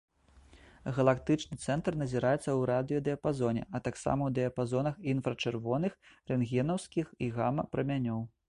[0.99, 5.93] Галактычны цэнтр назіраецца ў радыёдыяпазоне, а таксама ў дыяпазонах інфрачырвоных,
[6.33, 8.19] рэнтгенаўскіх і гама-прамянёў.